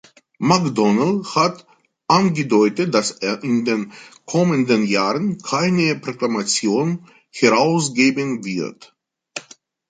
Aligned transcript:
McDonnell 0.39 1.23
hat 1.35 1.67
angedeutet, 2.07 2.91
dass 2.91 3.11
er 3.11 3.43
in 3.43 3.65
den 3.65 3.93
kommenden 4.25 4.83
Jahren 4.83 5.37
keine 5.37 5.95
Proklamation 5.95 7.07
herausgeben 7.29 8.43
wird. 8.43 8.95